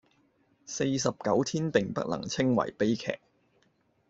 [0.65, 3.19] 四十九天並不能稱為悲劇